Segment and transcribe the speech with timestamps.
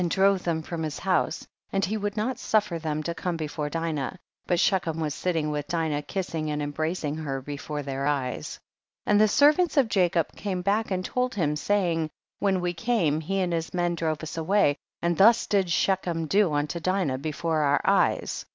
[0.03, 3.69] 97 drove them from his house, and he would not suffer them to come before
[3.69, 8.59] Dinah, but Shechem was silting with Dinah kissing and embracing her before their eves.
[9.05, 9.21] 14.
[9.21, 12.09] And tlie servants of Jacob came back and told him, saying,
[12.39, 16.51] when we came, he and his men drove us away, and thus did fShechem do
[16.51, 18.47] unto Dinah before our eves.